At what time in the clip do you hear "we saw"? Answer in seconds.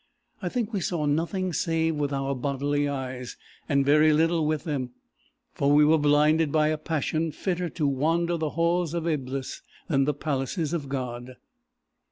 0.73-1.05